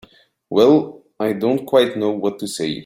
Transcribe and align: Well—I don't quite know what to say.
Well—I 0.49 1.33
don't 1.33 1.63
quite 1.67 1.95
know 1.95 2.09
what 2.09 2.39
to 2.39 2.47
say. 2.47 2.71